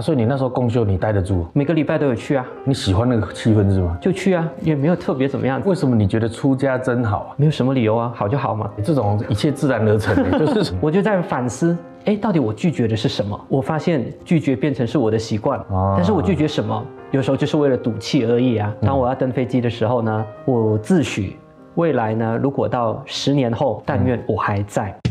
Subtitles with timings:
[0.00, 1.46] 啊，所以你那时候公休你待得住？
[1.52, 2.46] 每个礼拜都有去啊。
[2.64, 3.98] 你喜欢那个气氛是吗？
[4.00, 5.60] 就去啊，也没有特别怎么样。
[5.66, 7.34] 为什么你觉得出家真好啊？
[7.36, 8.70] 没有什么理由啊，好就好嘛。
[8.82, 11.76] 这种一切自然而成的， 就是我就在反思，
[12.06, 13.38] 哎，到底我拒绝的是什么？
[13.46, 15.58] 我发现拒绝变成是我的习惯。
[15.68, 15.92] 啊。
[15.96, 16.82] 但是我拒绝什么？
[17.10, 18.74] 有时候就是为了赌气而已啊。
[18.80, 21.32] 当我要登飞机的时候呢，我自诩
[21.74, 24.96] 未来呢，如果到十年后，但愿我还在。
[25.04, 25.09] 其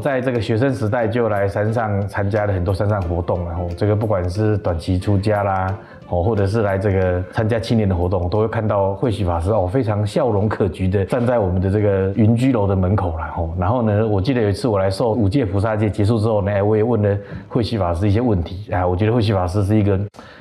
[0.00, 13.34] 在这个学生时代就来山上参加了很多山上活动，然后这个不管是短期出家啦，哦，或者是来这个参加青年的活动，都会看到慧喜法师哦，非常笑容可掬的站在我们的这个云居楼的门口啦。
[13.36, 17.16] 哦，然后呢，我记得有一次我来受五戒菩萨戒结束之后呢，我也问了
[17.48, 20.00] 慧喜法师一些问题啊，我觉得慧喜法师是一个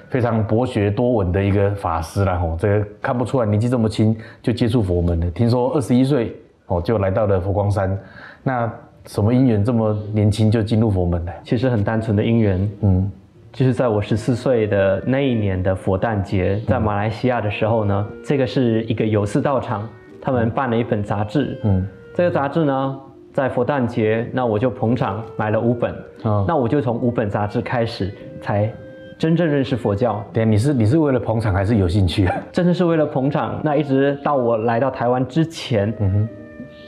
[0.09, 2.39] 非常博学多闻的一个法师啦。
[2.41, 6.35] 哦，这个看不出来年纪这么轻就接触佛门的，听说二十一岁
[6.67, 7.97] 哦就来到了佛光山，
[8.44, 8.71] 那。
[9.09, 11.31] 什么因缘这么年轻就进入佛门呢？
[11.43, 13.11] 其实很单纯的因缘，嗯，
[13.51, 19.89] 就是在我十四岁的那一年的佛诞节，在马来西亚的时候呢，这个是一个有寺道场，
[20.21, 22.99] 他们办了一本杂志，嗯，这个杂志呢，
[23.33, 28.71] 在佛诞节，那我就捧场买了五本，啊，那我就从五本杂志开始，才
[29.17, 30.23] 真正认识佛教。
[30.31, 32.35] 对，你是你是为了捧场还是有兴趣啊？
[32.51, 36.29] 真的是为了捧场，那一直到我来到台湾之前，嗯哼。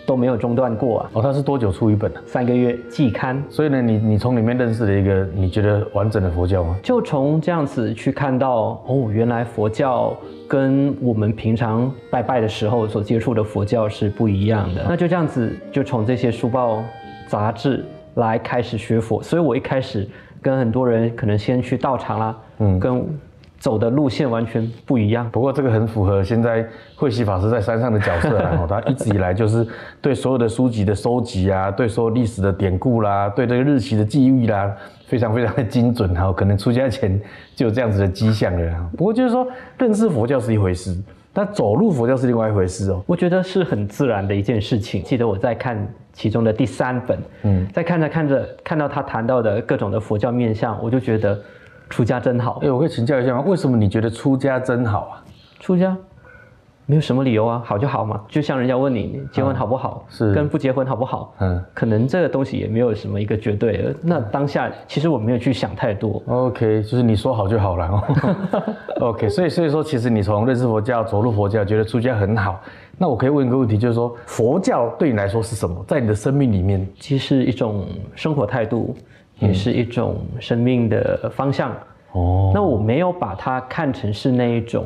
[0.05, 1.09] 都没有中断过啊！
[1.13, 2.19] 哦，他是多久出一本呢？
[2.25, 3.41] 三个月季刊。
[3.49, 6.75] 所以呢，你你从里面认识了一个你觉得完整的佛教吗？
[6.84, 10.16] 就从这样子去看到哦，原来佛教
[10.47, 14.85] 跟我们平常拜拜的时候所接触的佛教是不一样的。
[14.88, 16.84] 那就这样子，就从这些书报
[17.28, 17.85] 杂志
[18.16, 19.22] 来开始学佛。
[19.22, 20.07] 所以我一开始
[20.41, 23.06] 跟很多人可能先去道场啦，嗯，跟。
[23.61, 29.66] 走的路线完全不一样，不过这个很符合现在慧喜法师在山上的角色然后他一直以来就是
[30.01, 36.33] 对所有的书籍的收集啊，对所有历史的典故啦，对这个日期的记忆啦，非常非常的精准哈。
[36.33, 37.22] 可能出家前
[37.55, 38.89] 就有这样子的迹象了。
[38.97, 39.47] 不过就是说，
[39.78, 40.97] 认识佛教是一回事，
[41.31, 43.03] 但走入佛教是另外一回事哦。
[43.05, 45.03] 我觉得是很自然的一件事情。
[45.03, 51.39] 记得我在看其中的第三本，嗯，在看着看着看到他谈到的各种的佛教面相，我就觉得。
[51.91, 53.44] 出家真好，哎，我可以请教一下吗？
[53.46, 55.22] 为什么你觉得出家真好啊？
[55.59, 55.96] 出家
[56.88, 58.19] 没有什么理由啊，好就好嘛。
[58.28, 61.34] 就像人家问你结婚好不好，是跟不结婚好不好？
[61.40, 63.94] 嗯，可能这个东西也没有什么一个绝对。
[64.02, 66.24] 那当下其实我没有去想太多。
[66.28, 68.03] OK，就是你说好就好了。
[69.02, 72.59] OK，所以所以说，其实你从认识佛教、走入佛教，觉得出家很好。
[72.97, 75.84] 那我可以问一个问题，就是说佛教对你来说是什么？
[75.88, 77.85] 在你的生命里面，其实一种
[78.16, 78.96] 生活态度。
[79.41, 81.72] 也是一种生命的方向
[82.13, 82.52] 哦。
[82.53, 84.85] 那我没有把它看成是那一种，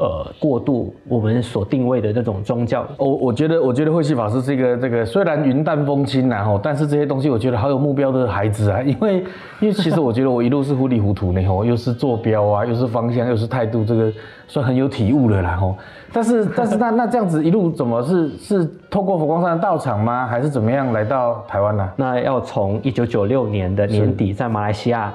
[0.00, 2.86] 呃，过度我们所定位的那种宗教。
[2.96, 8.80] 我我觉得，我觉得慧西法师是一个这个虽然云淡风轻然后，但是这些东西我觉得好有目标的孩子啊。
[8.80, 9.16] 因为
[9.60, 14.10] 因为其实我觉得我一路是糊里糊涂呢吼，又是坐标啊，又是方向，又是态度，这个
[14.48, 15.76] 算很有体悟了啦吼。
[16.14, 20.26] 但是 但是那那这样子一路怎么是是透过佛光山的道场吗？
[20.26, 21.86] 还是怎么样来到台湾呢？
[21.96, 25.12] 那要从一九九六年的年底在马来西亚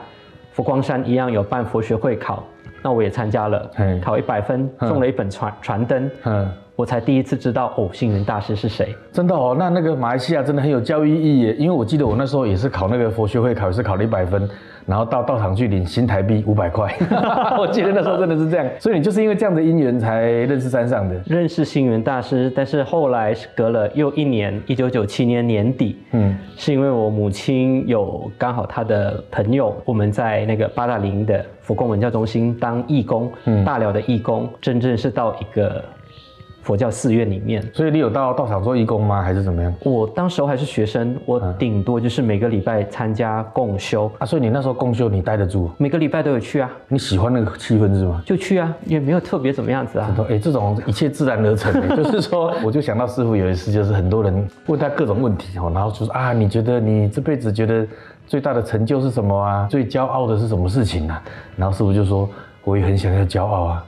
[0.52, 2.44] 佛光山一样有办佛学会考，
[2.86, 8.94] 那我也参加了，考一百分中了一本传传灯，嗯，我才第一次知道哦，星云大师是谁。
[9.12, 14.48] 真的哦，那那个马来西亚真的很有教育意义，因为我记得我那时候也是考那个佛学会考，是考了一百分。
[14.86, 16.96] 然后到道场去领新台币五百块，
[17.58, 22.54] 我记得那时候真的是这样，所以你就是因为这样的因缘才认识山上的，认识星云大师。
[22.56, 35.84] 但是后来是隔了又一年，一九九七年年底，嗯，是因为我母亲有刚好她的朋友，我们在那个八大林的佛光文教中心当义工，嗯，大寮的义工，真正是到一个。
[36.66, 39.22] 佛教寺院里面，所以你有到道场做义工吗？
[39.22, 39.72] 还是怎么样？
[39.84, 44.26] 我当时候还是学生，我顶多就是每个礼拜参加共修啊。
[44.26, 45.70] 所以你那时候共修你待得住？
[45.78, 46.72] 每个礼拜都有去啊。
[46.88, 48.20] 你喜欢那个气氛是吗？
[48.26, 50.16] 就去啊，也没有特别怎么样子啊。
[50.28, 57.86] 哎，这种一切自然而成的， 就是说，我就想到师傅有一次，就是很多人问他各种问题哦，然后就说啊，你觉得你这辈子觉得
[58.26, 59.68] 最大的成就是什么啊？
[59.70, 61.22] 最骄傲的是什么事情啊？
[61.56, 62.28] 然后师傅就说，
[62.64, 63.86] 我也很想要骄傲啊。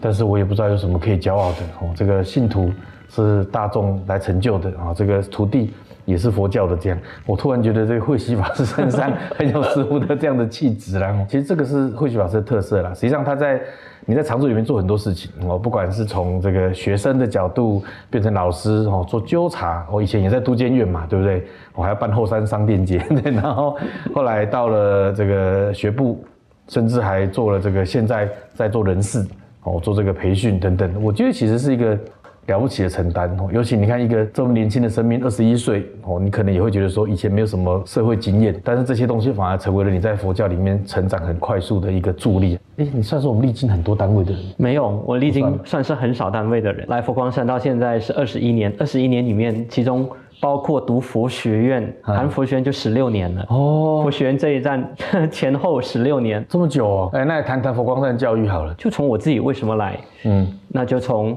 [0.00, 1.92] 但是我也不知道有什么可以骄傲的哦。
[1.94, 2.72] 这个信徒
[3.08, 5.72] 是大众来成就的啊，这个徒弟
[6.04, 6.98] 也是佛教的这样。
[7.26, 11.14] 我突然觉得这个慧西法师身上 很有师傅的这样的气质啦。
[11.28, 12.94] 其实这个是慧西法师的特色啦。
[12.94, 13.60] 实际上他在
[14.06, 19.86] 你在常住里面做很多事情哦，不管是从这个学生的角度变成老师哦，做纠察。
[19.90, 21.44] 我以前也在都监院嘛，对不对？
[21.74, 23.76] 我还要办后山商店街， 对然后
[24.14, 26.24] 后来到了这个学部，
[26.68, 29.26] 甚至还做了这个现在在做人事。
[29.64, 31.98] 哦，做这个培训等等，我觉得其实是一个
[32.46, 33.48] 了不起的承担哦。
[33.52, 42.58] 尤其你看一个这么年轻的生命，二十一岁哦，你可能也会觉得说以前没有什么社会经验，但是这些东西反而成为了你在佛教里面成长很快速的一个助力。
[42.78, 44.40] 哎，你算是我们历经很多单位的人？
[44.56, 46.86] 没有，我历经算是很少单位的人。
[46.88, 50.08] 来佛光山到现在是二十一年，二十一年里面，其中
[50.40, 53.44] 包括读佛学院，含佛学院就十六年了。
[53.48, 54.88] 哦，佛学院这一站
[55.30, 57.10] 前后十六年，这么久哦。
[57.12, 58.74] 哎，那谈谈佛光山教育好了。
[58.74, 61.36] 就从我自己为什么来，嗯，那就从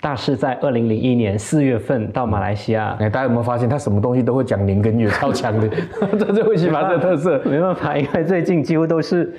[0.00, 2.96] 大师在二零零一年四月份到马来西亚。
[3.00, 5.68] 哎，大家有没有发现他什么东西都会讲年跟月，超强的，
[6.18, 7.38] 这就会启发这特色。
[7.48, 9.34] 没办法，因为最近几乎都是。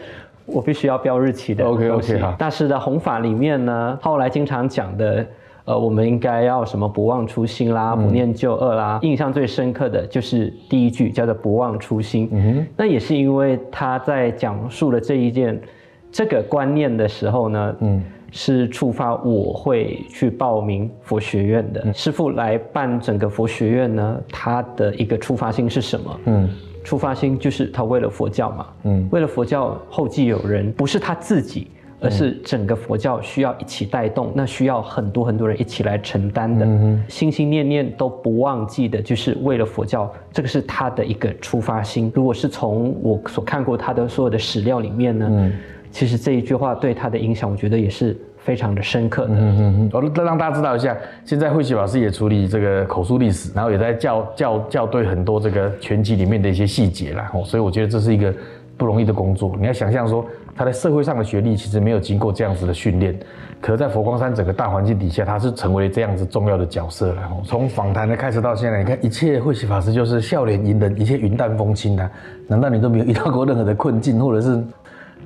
[0.49, 2.31] 我必须要标日期的 OK OK 好。
[2.39, 5.25] 大师的弘法里面呢，后来经常讲的，
[5.67, 8.99] 呃，我们应该要什么不忘初心啦，不念旧恶啦。
[9.01, 12.65] 印象最深刻的就是第一句叫做不忘初心。
[12.77, 15.61] 那也是因为他在讲述了这一件
[16.09, 21.93] 这个观念的时候呢，嗯，是触发我会去报名佛学院的。
[21.93, 26.19] 师傅来办整个佛学院呢，他的一个出发心是什么？
[26.27, 26.49] 嗯。
[26.81, 31.67] 出发心就是他为了佛教嘛，嗯，为了佛教后继有人，不是他自己，
[31.99, 36.65] 而是整个佛教需要一起带动，那需要很多很多人一起来承担的，
[37.07, 42.11] 心心念念都不忘记的，就是为了佛教，这个是他的一个出发心。
[42.15, 45.51] 如果是从我所看过他的所有的史料里面呢，
[45.91, 48.15] 其实这一句话对他的影响，我觉得也是。
[48.37, 50.95] 非常的深刻的，嗯嗯嗯，我让大家知道一下，
[51.25, 58.33] 现在慧喜老师也处理这个口述历史，然后也在校校校对很多这个全集里面的一些细节啦，哦，所以我觉得这是一个
[58.77, 59.55] 不容易的工作。
[59.59, 60.25] 你要想象说，
[60.55, 63.17] 他在社会上的学历其实没有经过这样子的训练，
[63.59, 67.21] 可是在佛光山整个大环境底下，他是成为这样子重要的角色了。
[67.43, 72.09] 从访谈的开始到现在，你看一切慧喜法师就是笑脸迎人，一切云淡风轻的，
[72.47, 74.63] 难道你都没有遇到过任何的困境，或者是？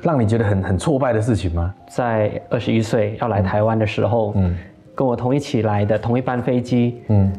[0.01, 1.71] 让你觉得很很挫败的事情吗？
[1.87, 4.57] 在二十一岁要来台湾的时候，嗯，
[4.95, 7.31] 跟我同一起来的同一班飞机，嗯，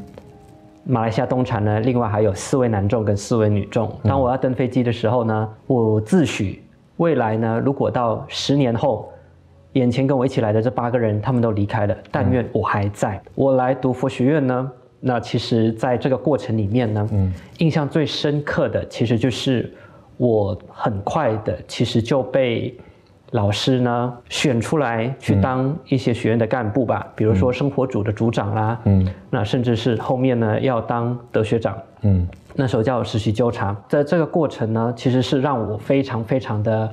[0.84, 3.90] 马来西亚东产呢，另外还有四位男众跟四位女众。
[4.02, 6.58] 当我要登飞机的时候呢，我自诩
[6.96, 9.10] 未来呢，如果到十年后，
[9.72, 13.20] 眼前跟我一起来的这八个人他们都离开了，但愿我还在。
[13.34, 19.72] 我来读佛学院呢，那其实在这个过程里面呢，嗯，印象最深刻的其实就是。
[20.18, 22.78] 我很快的，其实就被
[23.32, 36.88] 老师呢选出来去当一些学院的干部吧，比如说生活组的组长啦，嗯，那甚至是后面呢要当德学长，嗯，那时候叫实习纠察，在这个过程呢，其实是让我非常非常的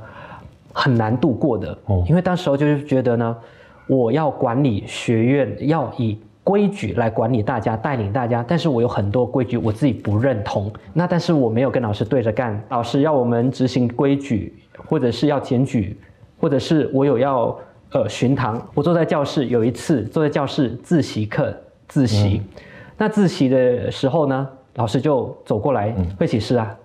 [0.73, 3.37] 很难度过的，哦，因为当时候就是觉得呢，
[3.87, 6.17] 我要管理学院，要以。
[6.41, 10.71] 规矩来管理大家，带领大家，但是我有很多规矩我自己不认同。
[10.93, 14.51] 那但是我没有跟老师对着干，老师要我们执行规矩，
[14.87, 15.95] 或者是要检举，
[16.39, 17.55] 或者是我有要
[17.91, 18.59] 呃巡堂。
[18.73, 21.53] 我坐在教室，有一次坐在教室自习课
[21.87, 22.41] 自习，
[22.97, 26.75] 那自习的时候呢，老师就走过来，会起师啊，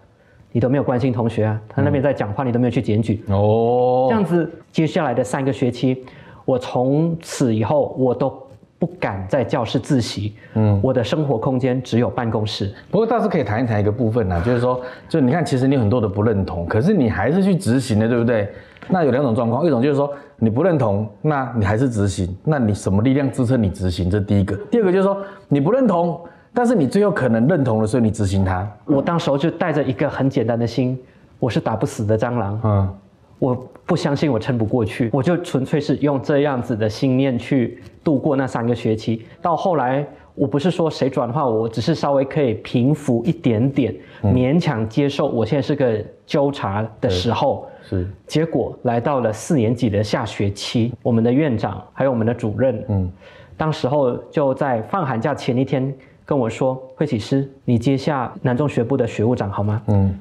[0.52, 4.06] 你都没有关心同学啊，他那边在讲话，你都没有去检举哦。
[4.10, 6.04] 这样子，接下来的三个学期，
[6.44, 8.42] 我从此以后我都。
[8.76, 12.70] 不敢在教室自习，嗯，我的生活空间只有办公室。
[12.90, 18.46] 不过倒是可以谈一谈一个部分呢，就是说，就你看，其实你很多的不认同，可是你还是去执行的，对不对？
[18.88, 24.10] 那有两种状况，一种就是说你不认同，那你还是执行，那你什么力量支撑你执行？
[24.10, 24.56] 这第一个。
[24.70, 25.16] 第二个就是说
[25.48, 26.20] 你不认同，
[26.52, 28.68] 但是你最后可能认同了，所以你执行它。
[28.84, 30.98] 我当时候就带着一个很简单的心，
[31.38, 32.94] 我是打不死的蟑螂，嗯。
[33.40, 39.26] 我不相信我撑不过去，我就纯粹是用这样子的信念去度过那三个学期。
[39.42, 47.66] 到后来，我不是说谁转化，我只是稍微可以平复一点点，勉强接受我现在是个纠察的时候。
[47.88, 48.06] 是。
[48.26, 53.10] 结果来到了四年级的下学期，我们的院长还有我们的主任，嗯，
[53.56, 60.18] 当时候就在放寒假前一天跟我说：“惠启师，你接下南中学部的学务长好吗？”嗯。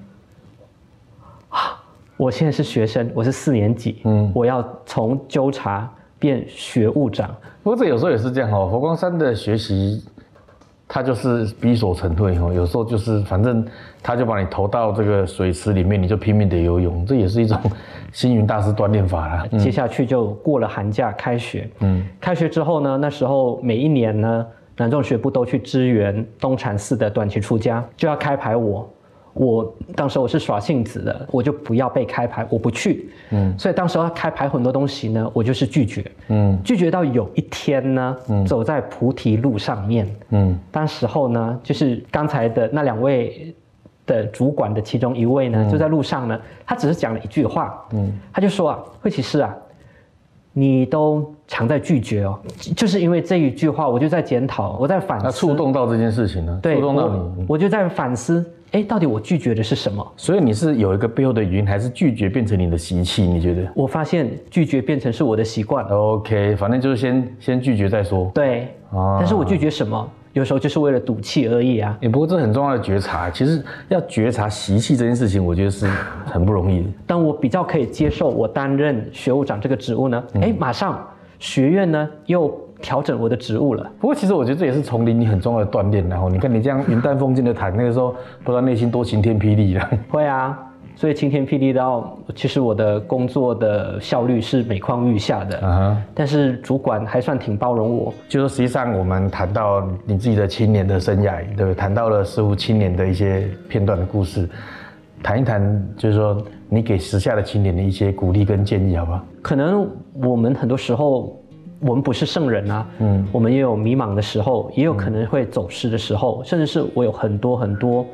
[1.50, 1.80] 啊
[2.16, 7.28] 我现在是学生，我是四年级，嗯，我要从纠察变学务长。
[7.64, 10.04] 不过这有时候也是这样哦，佛光山的学习
[10.88, 13.66] 他就是逼所成退哦，有时候就是反正
[14.02, 17.60] 他就把你投到这个水池里面，你就拼命的游泳，这也是一种
[18.12, 19.48] 星云大师锻炼法啦。
[19.58, 24.46] 接下去就过了寒假开学，嗯，开学之后呢，那时候每一年呢，
[24.78, 28.88] 南中学部都去支援东禅寺的短期出家，就要开排我。
[29.34, 33.10] 我当时我是耍性子的，我就不要被开牌，我不去。
[33.32, 36.06] 嗯，所以当时开牌很多东西呢，我就是拒绝。
[36.28, 40.08] 嗯，拒绝到有一天呢，走在菩提路上面。
[40.30, 43.54] 嗯，当时候呢，就是刚才的那两位
[44.06, 47.84] 的主管的其中一位呢，就在路上呢，他只是讲了一句话。
[47.94, 49.56] 嗯，他就说啊，慧启师啊，
[50.54, 52.40] 你都常在拒绝哦，
[52.76, 55.32] 就是因为这一句话，我就在检讨，我在反思。
[55.32, 56.60] 触动到这件事情呢？
[56.62, 58.46] 对，触动到你，我就在反思。
[58.72, 60.12] 哎，到底我拒绝的是什么？
[60.18, 63.24] 所以你是有一个背后的原因，还是拒绝变成你的习气？
[63.24, 63.68] 你觉得？
[63.76, 65.86] 我发现拒绝变成是我的习惯。
[65.86, 68.32] OK，反正就是先先拒绝再说。
[68.34, 70.10] 对，啊但是我拒绝什么？
[70.34, 71.98] 有时候就是为了赌气而已啊。
[72.02, 75.88] 哎，不过这很重要的觉察，其实要觉察习气这件事情，我觉得是
[76.26, 76.90] 很不容易的。
[77.08, 81.02] 但我比较可以接受，我担任学务长这个职务呢，哎，马上
[81.40, 82.54] 学院呢又。
[82.82, 83.92] 调整我的职务了。
[83.98, 86.06] 不过其实我觉得这也是丛林你很重要的锻炼。
[86.10, 88.14] 然后你看你这样云淡风轻的谈，那个时候
[88.44, 89.90] 不知道内心多晴天霹雳了。
[90.10, 90.60] 会啊，
[90.96, 95.60] 所以晴天霹雳到，其实我的工作的效率是每况愈下的。
[95.60, 98.14] 啊但是主管还算挺包容我。
[98.30, 101.76] 就说实际上我们谈到你自己的青年的生涯，对不对？
[101.76, 104.48] 谈到了似乎青年的一些片段的故事，
[105.22, 109.26] 谈一谈，就是说你给时下的青年的一些鼓励跟建议，好不好？
[109.42, 111.40] 可能我们很多时候。
[111.86, 118.06] 我们不是圣人啊，嗯，我们也有迷茫的时候，也有可能会走失的时候，甚至是我有很多很多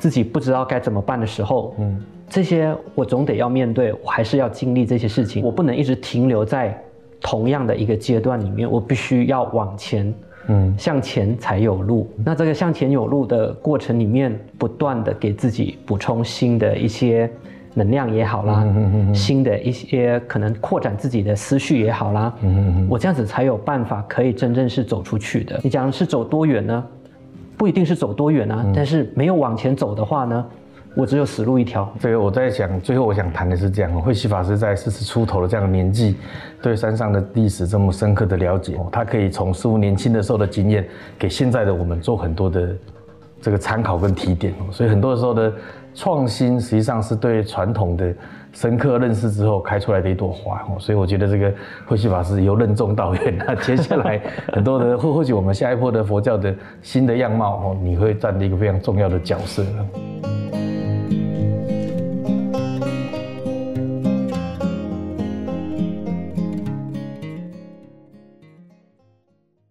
[0.00, 6.76] 自己不知道该怎么办的时候，嗯，这些我总得要面对，我还是要经历这些事情，我不能一直停留在
[7.20, 10.12] 同样的一个阶段里面，我必须要往前，
[10.48, 12.10] 嗯，向前才有路。
[12.24, 17.30] 那这个向前有路的过程里面，不断的给自己补充新的一些。
[17.72, 25.60] 能量也好啦嗯嗯，新的一些可能扩展自己的思绪也好啦，嗯我这样子才有办法可以真正是走出去的。
[25.62, 26.84] 你讲是走多远呢？
[27.60, 30.46] 不一定是走多远啊，但是没有往前走的话呢，
[30.94, 31.86] 我只有死路一条。
[32.00, 36.16] 这个我在想，最后我想谈的是这样：慧西法师在四十出头的这样的年纪，
[36.62, 40.88] 对山上的历史这么深刻的了解，他可以从似乎年轻的时候的经验，
[41.18, 42.74] 给现在的我们做很多的
[43.42, 44.54] 这个参考跟提点。
[44.70, 45.52] 所以很多的时候的。
[45.92, 48.14] 创新实际上是对传统的
[48.52, 51.52] 深刻认识之后开出来的一朵花哦，所以我觉得这个
[51.86, 54.20] 慧西法师由任重道远那 接下来
[54.52, 59.64] 很多的或或许我们下一波的佛教的新的样貌哦，你会占一个非常重要的角色。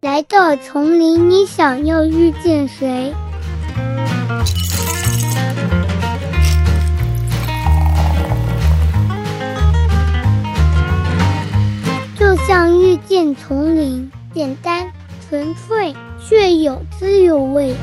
[0.01, 3.13] 来到丛林，你想要遇见谁？
[13.19, 14.89] 见丛林，简单
[15.27, 15.93] 纯粹，
[16.25, 17.75] 却有滋有味。